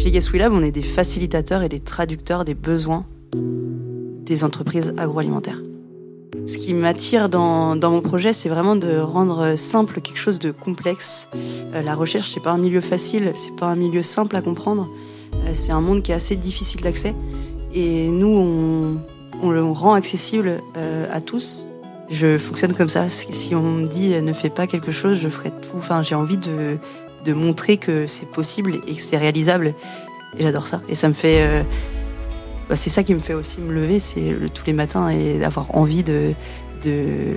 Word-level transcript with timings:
Chez 0.00 0.08
Yes 0.08 0.32
We 0.32 0.40
Lab, 0.40 0.54
on 0.54 0.62
est 0.62 0.70
des 0.70 0.80
facilitateurs 0.80 1.62
et 1.62 1.68
des 1.68 1.78
traducteurs 1.78 2.46
des 2.46 2.54
besoins 2.54 3.04
des 3.34 4.44
entreprises 4.44 4.94
agroalimentaires. 4.96 5.60
Ce 6.46 6.56
qui 6.56 6.72
m'attire 6.72 7.28
dans, 7.28 7.76
dans, 7.76 7.90
mon 7.90 8.00
projet, 8.00 8.32
c'est 8.32 8.48
vraiment 8.48 8.76
de 8.76 8.98
rendre 8.98 9.56
simple 9.56 10.00
quelque 10.00 10.16
chose 10.18 10.38
de 10.38 10.52
complexe. 10.52 11.28
Euh, 11.74 11.82
la 11.82 11.94
recherche, 11.94 12.30
c'est 12.32 12.40
pas 12.40 12.52
un 12.52 12.56
milieu 12.56 12.80
facile, 12.80 13.32
c'est 13.34 13.54
pas 13.56 13.66
un 13.66 13.76
milieu 13.76 14.00
simple 14.00 14.36
à 14.36 14.40
comprendre. 14.40 14.88
Euh, 15.34 15.50
c'est 15.52 15.72
un 15.72 15.82
monde 15.82 16.02
qui 16.02 16.12
est 16.12 16.14
assez 16.14 16.36
difficile 16.36 16.80
d'accès. 16.80 17.14
Et 17.74 18.08
nous, 18.08 18.98
on, 19.42 19.50
le 19.50 19.62
rend 19.62 19.92
accessible 19.92 20.62
euh, 20.78 21.06
à 21.12 21.20
tous. 21.20 21.66
Je 22.08 22.38
fonctionne 22.38 22.72
comme 22.72 22.88
ça. 22.88 23.10
Si 23.10 23.54
on 23.54 23.62
me 23.62 23.86
dit 23.86 24.14
ne 24.14 24.32
fais 24.32 24.48
pas 24.48 24.66
quelque 24.66 24.92
chose, 24.92 25.18
je 25.18 25.28
ferai 25.28 25.50
tout. 25.50 25.76
Enfin, 25.76 26.02
j'ai 26.02 26.14
envie 26.14 26.38
de, 26.38 26.78
de 27.24 27.32
montrer 27.32 27.76
que 27.76 28.06
c'est 28.06 28.26
possible 28.26 28.80
et 28.86 28.94
que 28.94 29.02
c'est 29.02 29.18
réalisable. 29.18 29.74
Et 30.38 30.42
j'adore 30.42 30.66
ça. 30.66 30.80
Et 30.88 30.94
ça 30.94 31.08
me 31.08 31.12
fait. 31.12 31.42
Euh, 31.42 31.62
bah, 32.68 32.76
c'est 32.76 32.90
ça 32.90 33.02
qui 33.02 33.14
me 33.14 33.20
fait 33.20 33.34
aussi 33.34 33.60
me 33.60 33.72
lever, 33.72 33.98
c'est 33.98 34.36
tous 34.54 34.64
les 34.64 34.72
matins 34.72 35.08
et 35.08 35.40
d'avoir 35.40 35.74
envie 35.74 36.04
de, 36.04 36.34
de, 36.84 37.34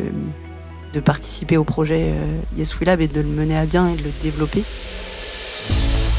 de, 0.93 0.99
participer 0.99 1.57
au 1.57 1.63
projet 1.63 2.11
euh, 2.11 2.37
Yes 2.55 2.79
We 2.79 2.85
Lab 2.85 3.01
et 3.01 3.07
de 3.07 3.19
le 3.19 3.27
mener 3.27 3.57
à 3.57 3.65
bien 3.65 3.87
et 3.89 3.95
de 3.95 4.03
le 4.03 4.11
développer. 4.21 4.63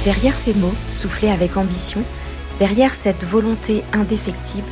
Derrière 0.04 0.36
ces 0.36 0.52
mots, 0.54 0.74
soufflés 0.90 1.30
avec 1.30 1.56
ambition, 1.56 2.02
derrière 2.58 2.92
cette 2.92 3.24
volonté 3.24 3.84
indéfectible, 3.92 4.66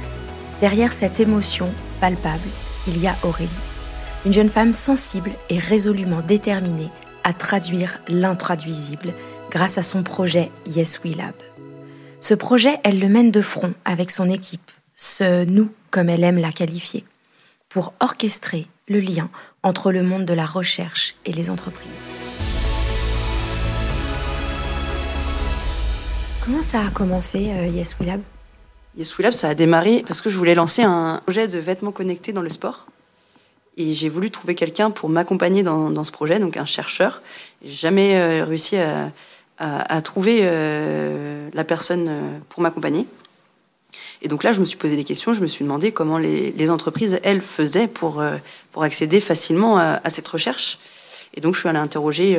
derrière 0.61 0.93
cette 0.93 1.21
émotion 1.21 1.69
palpable, 2.01 2.41
il 2.89 2.99
y 2.99 3.07
a 3.07 3.15
Aurélie. 3.23 3.49
Une 4.27 4.33
jeune 4.33 4.51
femme 4.51 4.75
sensible 4.75 5.31
et 5.51 5.59
résolument 5.59 6.21
déterminée 6.21 6.91
à 7.25 7.33
traduire 7.33 7.99
l'intraduisible 8.09 9.13
grâce 9.51 9.79
à 9.79 9.83
son 9.83 10.03
projet 10.03 10.51
Yes 10.67 11.01
We 11.05 11.17
Lab. 11.17 11.35
Ce 12.21 12.35
projet, 12.35 12.79
elle 12.85 13.01
le 13.01 13.09
mène 13.09 13.31
de 13.31 13.41
front 13.41 13.75
avec 13.85 14.11
son 14.11 14.29
équipe, 14.29 14.71
ce 14.97 15.45
nous 15.45 15.71
comme 15.91 16.09
elle 16.09 16.25
aime 16.25 16.39
la 16.39 16.53
qualifier, 16.53 17.05
pour 17.69 17.93
orchestrer 18.01 18.67
le 18.89 19.01
lien 19.01 19.29
entre 19.63 19.93
le 19.93 20.03
monde 20.03 20.25
de 20.25 20.35
la 20.35 20.47
recherche 20.47 21.15
et 21.27 21.33
les 21.33 21.51
entreprises. 21.51 22.11
Comment 26.45 26.63
ça 26.63 26.81
a 26.81 26.91
commencé 26.91 27.51
euh, 27.51 27.67
Yes 27.67 27.97
We 28.01 28.09
Lab? 28.09 28.21
Yes 28.97 29.17
We 29.17 29.25
Lab, 29.25 29.33
ça 29.33 29.49
a 29.49 29.55
démarré 29.55 30.05
parce 30.07 30.21
que 30.21 30.29
je 30.29 30.37
voulais 30.37 30.55
lancer 30.55 30.83
un 30.83 31.21
projet 31.25 31.47
de 31.47 31.59
vêtements 31.59 31.93
connectés 31.93 32.33
dans 32.33 32.43
le 32.43 32.49
sport. 32.49 32.87
Et 33.77 33.95
j'ai 33.95 34.09
voulu 34.09 34.31
trouver 34.31 34.55
quelqu'un 34.55 34.91
pour 34.91 35.09
m'accompagner 35.09 35.63
dans, 35.63 35.91
dans, 35.91 36.05
ce 36.05 36.13
projet, 36.13 36.39
donc 36.39 36.57
un 36.57 36.67
chercheur. 36.67 37.23
J'ai 37.65 37.75
jamais 37.75 38.17
euh, 38.17 38.45
réussi 38.45 38.77
à, 38.77 39.11
à, 39.59 39.97
à 39.97 40.03
trouver 40.03 40.41
euh, 40.43 41.49
la 41.55 41.65
personne 41.65 42.07
euh, 42.09 42.39
pour 42.49 42.63
m'accompagner. 42.63 43.07
Et 44.21 44.29
donc 44.29 44.45
là, 44.45 44.53
je 44.53 44.61
me 44.61 44.67
suis 44.67 44.77
posé 44.77 44.97
des 44.97 45.05
questions. 45.05 45.35
Je 45.35 45.41
me 45.41 45.47
suis 45.47 45.65
demandé 45.65 45.93
comment 45.93 46.19
les, 46.19 46.53
les 46.53 46.71
entreprises, 46.71 47.19
elles, 47.23 47.41
faisaient 47.41 47.89
pour, 47.89 48.21
euh, 48.21 48.37
pour 48.73 48.83
accéder 48.83 49.21
facilement 49.21 49.79
à, 49.79 50.01
à, 50.05 50.11
cette 50.11 50.29
recherche. 50.29 50.79
Et 51.35 51.41
donc, 51.41 51.55
je 51.55 51.61
suis 51.61 51.69
allée 51.69 51.79
interroger 51.79 52.39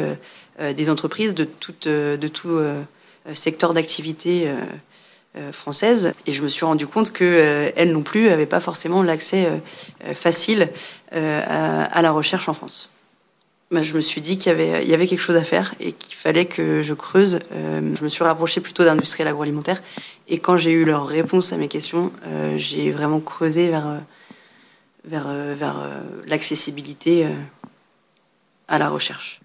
des 0.59 0.89
entreprises 0.91 1.33
de, 1.33 1.45
toute, 1.45 1.87
de 1.87 2.27
tout 2.27 2.59
secteur 3.33 3.73
d'activité 3.73 4.47
euh, 4.47 4.55
française 5.51 6.13
et 6.27 6.31
je 6.31 6.43
me 6.43 6.47
suis 6.47 6.63
rendu 6.63 6.85
compte 6.85 7.11
que 7.11 7.23
euh, 7.23 7.85
non 7.85 8.03
plus 8.03 8.29
n'avaient 8.29 8.45
pas 8.45 8.59
forcément 8.59 9.01
l'accès 9.01 9.47
euh, 9.47 10.13
facile 10.13 10.69
à, 11.11 12.01
la 12.01 12.11
recherche 12.11 12.49
en 12.49 12.53
France. 12.53 12.89
Ben, 13.69 13.83
je 13.83 13.93
me 13.93 14.01
suis 14.01 14.21
dit 14.21 14.37
qu'il 14.37 14.51
y 14.51 14.93
avait, 14.93 15.07
quelque 15.07 15.21
chose 15.21 15.35
à 15.35 15.43
faire 15.43 15.73
et 15.79 15.91
qu'il 15.91 16.15
fallait 16.15 16.45
que 16.45 16.81
je 16.81 16.93
creuse. 16.95 17.39
je 17.51 18.03
me 18.03 18.09
suis 18.09 18.23
rapprochée 18.23 18.61
plutôt 18.61 18.83
d'industriels 18.83 19.27
agroalimentaires 19.27 19.83
et 20.27 20.39
quand 20.39 20.57
j'ai 20.57 20.71
eu 20.71 20.85
leur 20.85 21.05
réponse 21.05 21.53
à 21.53 21.57
mes 21.57 21.67
questions, 21.67 22.11
j'ai 22.55 22.89
vraiment 22.89 23.19
creusé 23.19 23.69
vers, 23.69 24.01
vers, 25.05 25.27
vers 25.55 25.87
l'accessibilité 26.25 27.27
à 28.67 28.79
la 28.79 28.89
recherche. 28.89 29.39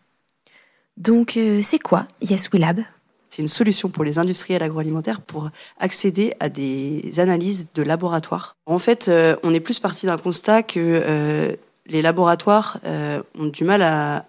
Donc, 0.96 1.38
c'est 1.60 1.78
quoi 1.78 2.06
Yes 2.22 2.48
We 2.50 2.62
Lab? 2.62 2.80
C'est 3.28 3.42
une 3.42 3.48
solution 3.48 3.90
pour 3.90 4.04
les 4.04 4.18
industriels 4.18 4.62
agroalimentaires 4.62 5.20
pour 5.20 5.50
accéder 5.78 6.34
à 6.40 6.48
des 6.48 7.18
analyses 7.18 7.72
de 7.74 7.82
laboratoire. 7.82 8.56
En 8.66 8.78
fait, 8.78 9.08
euh, 9.08 9.36
on 9.42 9.52
est 9.52 9.60
plus 9.60 9.78
parti 9.78 10.06
d'un 10.06 10.16
constat 10.16 10.62
que 10.62 10.78
euh, 10.78 11.54
les 11.86 12.02
laboratoires 12.02 12.80
euh, 12.84 13.22
ont 13.38 13.46
du 13.46 13.64
mal 13.64 13.82
à, 13.82 14.24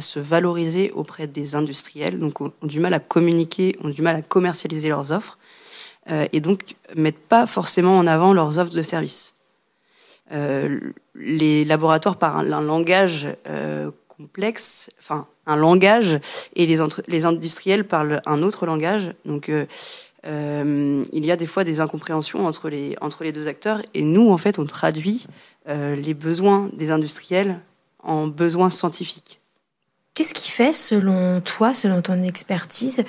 se 0.00 0.18
valoriser 0.18 0.90
auprès 0.92 1.26
des 1.26 1.54
industriels, 1.54 2.18
donc 2.18 2.40
ont, 2.40 2.52
du 2.62 2.80
mal 2.80 2.94
à 2.94 3.00
communiquer, 3.00 3.76
ont 3.82 3.88
du 3.88 4.02
mal 4.02 4.16
à 4.16 4.22
commercialiser 4.22 4.88
leurs 4.88 5.12
offres, 5.12 5.38
et 6.32 6.40
donc 6.40 6.74
mettent 6.96 7.18
pas 7.18 7.46
forcément 7.46 7.96
en 7.96 8.06
avant 8.06 8.32
leurs 8.32 8.58
offres 8.58 8.72
de 8.72 8.82
services. 8.82 9.34
Les 11.14 11.64
laboratoires, 11.64 12.16
par 12.16 12.36
un, 12.36 12.50
un 12.50 12.62
langage 12.62 13.28
complexe, 14.20 14.90
enfin 14.98 15.26
un 15.46 15.56
langage, 15.56 16.20
et 16.54 16.66
les, 16.66 17.24
industriels 17.24 17.86
parlent 17.86 18.20
un 18.26 18.42
autre 18.42 18.66
langage. 18.66 19.12
Donc 19.24 19.48
euh, 19.48 19.66
euh, 20.26 21.02
il 21.12 21.24
y 21.24 21.32
a 21.32 21.36
des 21.36 21.46
fois 21.46 21.64
des 21.64 21.80
incompréhensions 21.80 22.46
entre 22.46 22.68
les, 22.68 23.32
deux 23.32 23.46
acteurs, 23.48 23.80
et 23.94 24.02
nous, 24.02 24.30
en 24.30 24.36
fait, 24.36 24.58
on 24.58 24.66
traduit 24.66 25.26
euh, 25.68 25.96
les 25.96 26.14
besoins 26.14 26.68
des 26.74 26.90
industriels 26.90 27.60
en 28.02 28.26
besoins 28.26 28.70
scientifiques. 28.70 29.40
Qu'est-ce 30.14 30.34
qui 30.34 30.50
fait, 30.50 30.72
selon 30.72 31.40
toi, 31.40 31.72
selon 31.72 32.02
ton 32.02 32.22
expertise, 32.22 33.04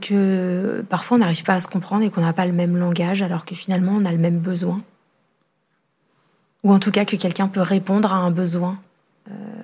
que 0.00 0.84
parfois 0.88 1.16
on 1.16 1.20
n'arrive 1.20 1.44
pas 1.44 1.54
à 1.54 1.60
se 1.60 1.68
comprendre 1.68 2.02
et 2.02 2.10
qu'on 2.10 2.20
n'a 2.20 2.32
pas 2.32 2.44
le 2.44 2.52
même 2.52 2.76
langage 2.76 3.22
alors 3.22 3.44
que 3.44 3.54
finalement 3.54 3.94
on 3.96 4.04
a 4.04 4.10
le 4.10 4.18
même 4.18 4.38
besoin? 4.38 4.82
Ou 6.64 6.72
en 6.72 6.80
tout 6.80 6.90
cas 6.90 7.04
que 7.04 7.14
quelqu'un 7.14 7.46
peut 7.46 7.60
répondre 7.60 8.12
à 8.12 8.16
un 8.16 8.32
besoin, 8.32 8.80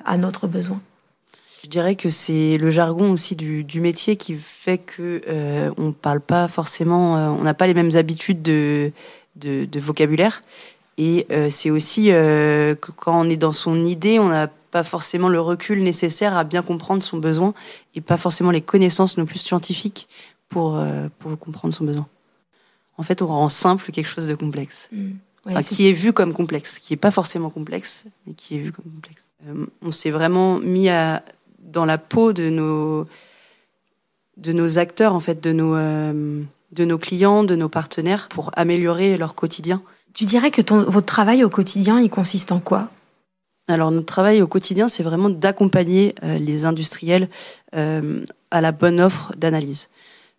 à 0.04 0.16
notre 0.16 0.46
besoin 0.46 0.80
je 1.62 1.68
dirais 1.68 1.94
que 1.94 2.10
c'est 2.10 2.58
le 2.58 2.70
jargon 2.70 3.12
aussi 3.12 3.36
du, 3.36 3.62
du, 3.62 3.80
métier 3.80 4.16
qui 4.16 4.34
fait 4.34 4.78
que 4.78 5.22
euh, 5.28 5.70
on 5.78 5.92
parle 5.92 6.20
pas 6.20 6.48
forcément, 6.48 7.16
euh, 7.16 7.28
on 7.28 7.42
n'a 7.42 7.54
pas 7.54 7.68
les 7.68 7.74
mêmes 7.74 7.94
habitudes 7.94 8.42
de, 8.42 8.90
de, 9.36 9.64
de 9.64 9.80
vocabulaire. 9.80 10.42
Et 10.98 11.26
euh, 11.30 11.48
c'est 11.50 11.70
aussi 11.70 12.10
euh, 12.10 12.74
que 12.74 12.90
quand 12.90 13.20
on 13.20 13.30
est 13.30 13.36
dans 13.36 13.52
son 13.52 13.84
idée, 13.84 14.18
on 14.18 14.28
n'a 14.28 14.48
pas 14.48 14.82
forcément 14.82 15.28
le 15.28 15.40
recul 15.40 15.82
nécessaire 15.82 16.36
à 16.36 16.44
bien 16.44 16.62
comprendre 16.62 17.02
son 17.02 17.18
besoin 17.18 17.54
et 17.94 18.00
pas 18.00 18.16
forcément 18.16 18.50
les 18.50 18.60
connaissances 18.60 19.16
non 19.16 19.26
plus 19.26 19.38
scientifiques 19.38 20.08
pour, 20.48 20.76
euh, 20.76 21.08
pour 21.18 21.38
comprendre 21.38 21.72
son 21.72 21.84
besoin. 21.84 22.06
En 22.98 23.02
fait, 23.02 23.22
on 23.22 23.26
rend 23.26 23.48
simple 23.48 23.90
quelque 23.90 24.06
chose 24.06 24.28
de 24.28 24.34
complexe. 24.34 24.88
Mmh. 24.92 25.10
Ouais, 25.44 25.52
enfin, 25.56 25.62
qui 25.62 25.88
est 25.88 25.92
vu 25.92 26.12
comme 26.12 26.32
complexe, 26.32 26.78
qui 26.78 26.94
est 26.94 26.96
pas 26.96 27.10
forcément 27.10 27.50
complexe, 27.50 28.04
mais 28.26 28.34
qui 28.34 28.56
est 28.56 28.58
vu 28.58 28.70
comme 28.70 28.84
complexe. 28.84 29.28
Euh, 29.48 29.66
on 29.82 29.90
s'est 29.90 30.10
vraiment 30.10 30.58
mis 30.60 30.88
à 30.88 31.24
dans 31.58 31.84
la 31.84 31.98
peau 31.98 32.32
de 32.32 32.48
nos, 32.48 33.06
de 34.36 34.52
nos 34.52 34.78
acteurs, 34.78 35.14
en 35.14 35.20
fait, 35.20 35.42
de 35.42 35.52
nos, 35.52 35.74
euh, 35.74 36.42
de 36.70 36.84
nos 36.84 36.98
clients, 36.98 37.44
de 37.44 37.56
nos 37.56 37.68
partenaires 37.68 38.28
pour 38.28 38.50
améliorer 38.56 39.16
leur 39.16 39.34
quotidien. 39.34 39.82
Tu 40.12 40.26
dirais 40.26 40.50
que 40.50 40.60
ton, 40.62 40.82
votre 40.82 41.06
travail 41.06 41.42
au 41.42 41.48
quotidien, 41.48 41.98
il 41.98 42.10
consiste 42.10 42.52
en 42.52 42.60
quoi? 42.60 42.90
Alors, 43.68 43.90
notre 43.90 44.06
travail 44.06 44.42
au 44.42 44.46
quotidien, 44.46 44.88
c'est 44.88 45.02
vraiment 45.02 45.30
d'accompagner 45.30 46.14
euh, 46.22 46.38
les 46.38 46.64
industriels 46.66 47.28
à 47.72 48.60
la 48.60 48.72
bonne 48.72 49.00
offre 49.00 49.32
d'analyse. 49.36 49.88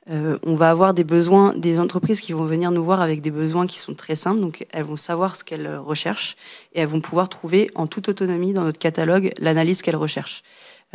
Euh, 0.10 0.38
on 0.44 0.56
va 0.56 0.70
avoir 0.70 0.94
des 0.94 1.06
besoins, 1.06 1.54
des 1.56 1.80
entreprises 1.80 2.20
qui 2.20 2.34
vont 2.34 2.44
venir 2.44 2.72
nous 2.72 2.84
voir 2.84 3.00
avec 3.00 3.22
des 3.22 3.32
besoins 3.32 3.68
qui 3.68 3.80
sont 3.80 3.94
très 3.94 4.16
simples, 4.16 4.42
donc 4.42 4.66
elles 4.72 4.84
vont 4.84 4.98
savoir 4.98 5.38
ce 5.38 5.46
qu'elles 5.46 5.78
recherchent 5.78 6.36
et 6.74 6.82
elles 6.82 6.90
vont 6.90 7.00
pouvoir 7.00 7.30
trouver 7.30 7.72
en 7.76 7.88
toute 7.88 8.10
autonomie 8.10 8.52
dans 8.52 8.64
notre 8.64 8.80
catalogue 8.80 9.32
l'analyse 9.40 9.82
qu'elles 9.82 9.96
recherchent 9.96 10.44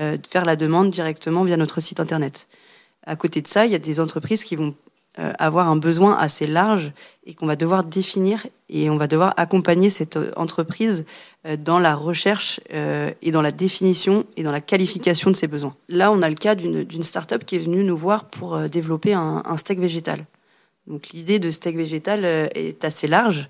euh, 0.01 0.17
faire 0.29 0.45
la 0.45 0.57
demande 0.57 0.91
directement 0.91 1.43
via 1.43 1.57
notre 1.57 1.81
site 1.81 2.01
internet. 2.01 2.49
À 3.07 3.17
côté 3.17 3.41
de 3.41 3.49
ça, 3.49 3.65
il 3.65 3.73
y 3.73 3.75
a 3.75 3.79
des 3.79 3.99
entreprises 3.99 4.45
qui 4.45 4.55
vont 4.55 4.75
avoir 5.17 5.69
un 5.69 5.77
besoin 5.77 6.17
assez 6.17 6.47
large 6.47 6.93
et 7.27 7.35
qu'on 7.35 7.47
va 7.47 7.57
devoir 7.57 7.83
définir 7.83 8.47
et 8.69 8.91
on 8.91 8.97
va 8.97 9.07
devoir 9.07 9.35
accompagner 9.37 9.91
cette 9.91 10.19
entreprise 10.37 11.05
euh, 11.47 11.57
dans 11.57 11.79
la 11.79 11.95
recherche 11.95 12.61
euh, 12.73 13.11
et 13.23 13.31
dans 13.31 13.43
la 13.43 13.51
définition 13.51 14.25
et 14.37 14.43
dans 14.43 14.53
la 14.53 14.61
qualification 14.61 15.31
de 15.31 15.37
ses 15.37 15.47
besoins. 15.47 15.75
Là, 15.89 16.13
on 16.13 16.23
a 16.23 16.29
le 16.29 16.35
cas 16.35 16.55
d'une 16.55 17.03
start-up 17.03 17.45
qui 17.45 17.57
est 17.57 17.61
venue 17.61 17.85
nous 17.85 17.97
voir 17.97 18.25
pour 18.25 18.55
euh, 18.55 18.69
développer 18.69 19.15
un, 19.15 19.43
steak 19.57 19.79
végétal. 19.79 20.21
Donc 20.87 21.09
l'idée 21.11 21.39
de 21.39 21.51
steak 21.51 21.77
végétal 21.77 22.25
euh, 22.25 22.49
est 22.55 22.85
assez 22.85 23.07
large 23.07 23.49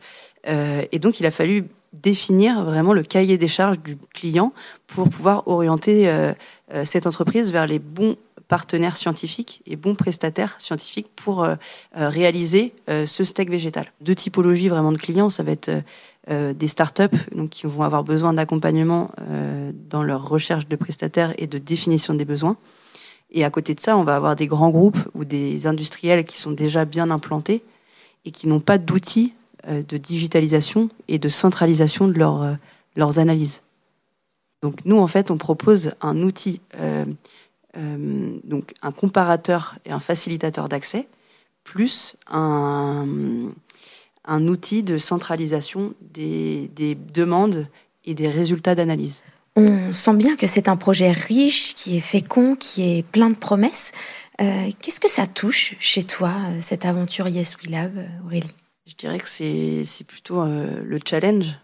euh, 0.48 0.82
et 0.92 0.98
donc 0.98 1.20
il 1.20 1.26
a 1.26 1.30
fallu 1.30 1.64
définir 1.92 2.64
vraiment 2.64 2.92
le 2.92 3.02
cahier 3.02 3.38
des 3.38 3.48
charges 3.48 3.78
du 3.80 3.96
client 4.14 4.52
pour 4.86 5.08
pouvoir 5.08 5.48
orienter 5.48 6.08
euh, 6.08 6.32
euh, 6.74 6.84
cette 6.84 7.06
entreprise 7.06 7.50
vers 7.50 7.66
les 7.66 7.78
bons 7.78 8.16
partenaires 8.48 8.96
scientifiques 8.96 9.62
et 9.66 9.76
bons 9.76 9.94
prestataires 9.94 10.56
scientifiques 10.58 11.08
pour 11.14 11.44
euh, 11.44 11.54
réaliser 11.92 12.72
euh, 12.88 13.06
ce 13.06 13.24
steak 13.24 13.50
végétal. 13.50 13.92
Deux 14.00 14.14
typologies 14.14 14.68
vraiment 14.68 14.92
de 14.92 14.96
clients, 14.96 15.30
ça 15.30 15.42
va 15.42 15.52
être 15.52 15.70
euh, 16.30 16.52
des 16.54 16.68
startups 16.68 17.16
donc 17.34 17.50
qui 17.50 17.66
vont 17.66 17.82
avoir 17.82 18.04
besoin 18.04 18.32
d'accompagnement 18.32 19.10
dans 19.90 20.02
leur 20.02 20.28
recherche 20.28 20.66
de 20.66 20.76
prestataires 20.76 21.34
et 21.38 21.46
de 21.46 21.58
définition 21.58 22.14
des 22.14 22.24
besoins 22.24 22.56
Et 23.30 23.44
à 23.44 23.50
côté 23.50 23.74
de 23.74 23.80
ça, 23.80 23.96
on 23.96 24.04
va 24.04 24.16
avoir 24.16 24.36
des 24.36 24.46
grands 24.46 24.70
groupes 24.70 24.98
ou 25.14 25.24
des 25.24 25.66
industriels 25.66 26.24
qui 26.24 26.36
sont 26.36 26.52
déjà 26.52 26.84
bien 26.84 27.10
implantés 27.10 27.62
et 28.24 28.30
qui 28.30 28.48
n'ont 28.48 28.60
pas 28.60 28.78
d'outils 28.78 29.32
euh, 29.66 29.82
de 29.82 29.96
digitalisation 29.96 30.88
et 31.08 31.18
de 31.18 31.28
centralisation 31.28 32.06
de 32.06 32.16
leur, 32.16 32.42
euh, 32.42 32.54
leurs 32.94 33.18
analyses. 33.18 33.62
Donc 34.62 34.84
nous, 34.84 34.98
en 34.98 35.08
fait, 35.08 35.32
on 35.32 35.36
propose 35.36 35.90
un 36.00 36.22
outil, 36.22 36.60
euh, 36.78 37.04
donc 37.74 38.72
un 38.82 38.92
comparateur 38.92 39.76
et 39.84 39.92
un 39.92 40.00
facilitateur 40.00 40.68
d'accès, 40.68 41.06
plus 41.64 42.16
un, 42.30 43.06
un 44.24 44.48
outil 44.48 44.82
de 44.82 44.98
centralisation 44.98 45.94
des, 46.00 46.70
des 46.74 46.94
demandes 46.94 47.66
et 48.04 48.14
des 48.14 48.28
résultats 48.28 48.74
d'analyse. 48.74 49.22
On 49.56 49.92
sent 49.92 50.14
bien 50.14 50.36
que 50.36 50.46
c'est 50.46 50.68
un 50.68 50.76
projet 50.76 51.10
riche, 51.10 51.74
qui 51.74 51.96
est 51.96 52.00
fécond, 52.00 52.54
qui 52.54 52.98
est 52.98 53.02
plein 53.02 53.28
de 53.28 53.34
promesses. 53.34 53.92
Euh, 54.40 54.70
qu'est-ce 54.80 55.00
que 55.00 55.10
ça 55.10 55.26
touche 55.26 55.74
chez 55.80 56.04
toi, 56.04 56.30
euh, 56.30 56.58
cette 56.60 56.84
aventure 56.84 57.26
Yes 57.28 57.56
We 57.56 57.70
Love, 57.70 58.04
Aurélie? 58.24 58.54
Je 58.86 58.94
dirais 58.94 59.18
que 59.18 59.28
c'est 59.28 60.04
plutôt 60.06 60.42
euh, 60.42 60.80
le 60.84 61.00
challenge. 61.04 61.58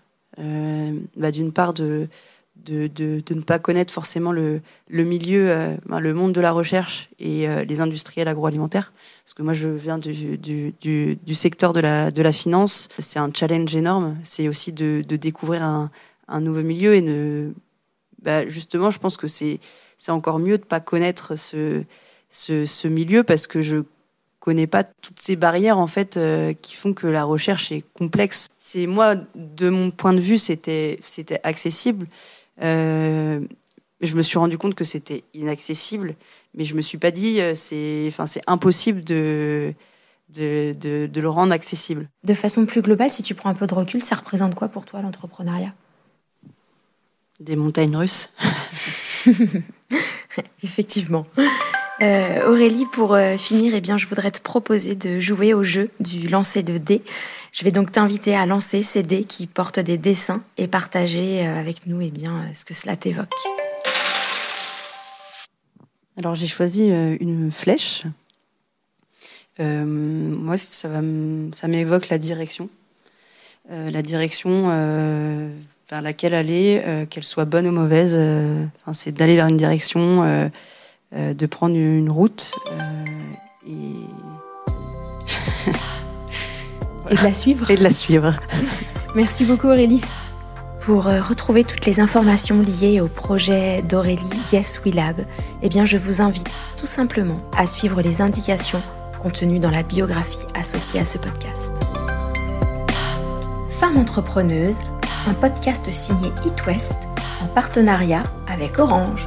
Bah, 1.16 1.30
d'une 1.30 1.52
part, 1.52 1.72
de, 1.72 2.08
de, 2.56 2.86
de, 2.86 3.22
ne 3.34 3.42
pas 3.42 3.58
connaître 3.58 3.92
forcément 3.92 4.32
le, 4.32 4.62
le 4.88 5.04
milieu, 5.04 5.76
bah, 5.86 6.00
le 6.00 6.14
monde 6.14 6.32
de 6.32 6.40
la 6.40 6.50
recherche 6.50 7.10
et 7.18 7.46
les 7.66 7.80
industriels 7.80 8.28
agroalimentaires. 8.28 8.92
Parce 9.24 9.34
que 9.34 9.42
moi, 9.42 9.52
je 9.52 9.68
viens 9.68 9.98
du, 9.98 10.38
du, 10.38 11.34
secteur 11.34 11.74
de 11.74 11.80
la, 11.80 12.10
de 12.10 12.22
la 12.22 12.32
finance. 12.32 12.88
C'est 12.98 13.18
un 13.18 13.30
challenge 13.34 13.76
énorme. 13.76 14.16
C'est 14.24 14.48
aussi 14.48 14.72
de, 14.72 15.02
de 15.06 15.16
découvrir 15.16 15.62
un, 15.62 15.90
un 16.28 16.40
nouveau 16.40 16.62
milieu 16.62 16.94
et 16.94 17.02
ne 17.02 17.52
bah, 18.24 18.46
justement, 18.48 18.90
je 18.90 18.98
pense 18.98 19.16
que 19.16 19.26
c'est 19.28 19.60
encore 20.08 20.38
mieux 20.38 20.56
de 20.56 20.62
ne 20.62 20.68
pas 20.68 20.80
connaître 20.80 21.36
ce, 21.36 21.84
ce, 22.30 22.64
ce, 22.64 22.88
milieu 22.88 23.22
parce 23.22 23.46
que 23.46 23.60
je 23.60 23.84
connais 24.40 24.66
pas 24.66 24.82
toutes 24.82 25.20
ces 25.20 25.36
barrières 25.36 25.78
en 25.78 25.86
fait 25.86 26.16
euh, 26.16 26.54
qui 26.54 26.74
font 26.74 26.94
que 26.94 27.06
la 27.06 27.24
recherche 27.24 27.70
est 27.70 27.84
complexe. 27.92 28.48
C'est 28.58 28.86
moi, 28.86 29.14
de 29.34 29.68
mon 29.68 29.90
point 29.90 30.14
de 30.14 30.20
vue, 30.20 30.38
c'était 30.38 30.98
c'était 31.02 31.40
accessible. 31.44 32.06
Euh, 32.62 33.40
je 34.00 34.16
me 34.16 34.22
suis 34.22 34.38
rendu 34.38 34.58
compte 34.58 34.74
que 34.74 34.84
c'était 34.84 35.24
inaccessible, 35.34 36.14
mais 36.54 36.64
je 36.64 36.74
me 36.74 36.80
suis 36.80 36.98
pas 36.98 37.10
dit 37.10 37.40
euh, 37.40 37.54
c'est 37.54 38.04
enfin 38.08 38.26
c'est 38.26 38.42
impossible 38.46 39.02
de 39.02 39.74
de, 40.30 40.74
de, 40.78 41.06
de 41.06 41.20
le 41.20 41.28
rendre 41.28 41.52
accessible. 41.52 42.08
De 42.24 42.34
façon 42.34 42.66
plus 42.66 42.82
globale, 42.82 43.10
si 43.10 43.22
tu 43.22 43.34
prends 43.34 43.50
un 43.50 43.54
peu 43.54 43.66
de 43.66 43.74
recul, 43.74 44.02
ça 44.02 44.16
représente 44.16 44.54
quoi 44.54 44.68
pour 44.68 44.84
toi 44.84 45.00
l'entrepreneuriat? 45.02 45.74
Des 47.40 47.56
montagnes 47.56 47.96
russes. 47.96 48.30
Effectivement. 50.62 51.26
Euh, 52.02 52.50
Aurélie, 52.50 52.86
pour 52.86 53.14
euh, 53.14 53.36
finir, 53.36 53.72
eh 53.74 53.80
bien, 53.80 53.96
je 53.98 54.06
voudrais 54.06 54.32
te 54.32 54.40
proposer 54.40 54.96
de 54.96 55.20
jouer 55.20 55.54
au 55.54 55.62
jeu 55.62 55.90
du 56.00 56.28
lancer 56.28 56.64
de 56.64 56.76
dés. 56.76 57.02
Je 57.52 57.64
vais 57.64 57.70
donc 57.70 57.92
t'inviter 57.92 58.34
à 58.34 58.46
lancer 58.46 58.82
ces 58.82 59.04
dés 59.04 59.22
qui 59.22 59.46
portent 59.46 59.78
des 59.78 59.96
dessins 59.96 60.42
et 60.58 60.66
partager 60.66 61.46
euh, 61.46 61.60
avec 61.60 61.86
nous 61.86 62.00
eh 62.00 62.10
bien, 62.10 62.42
ce 62.52 62.64
que 62.64 62.74
cela 62.74 62.96
t'évoque. 62.96 63.32
Alors 66.16 66.34
j'ai 66.34 66.46
choisi 66.46 66.88
une 66.88 67.50
flèche. 67.50 68.04
moi, 69.58 70.56
ça, 70.56 70.88
ça 71.52 71.68
m'évoque 71.68 72.08
la 72.08 72.18
direction. 72.18 72.68
la 73.68 74.00
direction 74.00 74.68
vers 75.90 76.02
laquelle 76.02 76.34
aller, 76.34 77.06
qu'elle 77.10 77.24
soit 77.24 77.46
bonne 77.46 77.66
ou 77.66 77.72
mauvaise. 77.72 78.16
C'est 78.92 79.10
d'aller 79.10 79.34
vers 79.34 79.48
une 79.48 79.56
direction, 79.56 80.50
de 81.14 81.46
prendre 81.46 81.76
une 81.76 82.10
route 82.10 82.54
et... 83.66 83.70
et 87.10 87.16
de 87.16 87.22
la 87.22 87.32
suivre. 87.32 87.70
Et 87.70 87.76
de 87.76 87.82
la 87.82 87.92
suivre. 87.92 88.34
Merci 89.14 89.44
beaucoup 89.44 89.68
Aurélie. 89.68 90.00
Pour 90.80 91.04
retrouver 91.04 91.64
toutes 91.64 91.86
les 91.86 92.00
informations 92.00 92.60
liées 92.60 93.00
au 93.00 93.08
projet 93.08 93.80
d'Aurélie 93.82 94.40
Yes 94.52 94.82
We 94.84 94.94
Lab, 94.94 95.24
eh 95.62 95.70
bien 95.70 95.86
je 95.86 95.96
vous 95.96 96.20
invite 96.20 96.60
tout 96.76 96.86
simplement 96.86 97.38
à 97.56 97.66
suivre 97.66 98.02
les 98.02 98.20
indications 98.20 98.82
contenues 99.24 99.58
dans 99.58 99.70
la 99.70 99.82
biographie 99.82 100.44
associée 100.54 101.00
à 101.00 101.04
ce 101.06 101.16
podcast. 101.16 101.72
Femme 103.70 103.96
entrepreneuse, 103.96 104.76
un 105.26 105.32
podcast 105.32 105.90
signé 105.90 106.28
It 106.44 106.66
West 106.66 106.98
en 107.42 107.46
partenariat 107.46 108.22
avec 108.46 108.78
Orange. 108.78 109.26